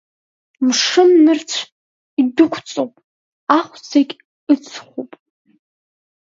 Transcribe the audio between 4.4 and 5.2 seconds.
ыҵхуп.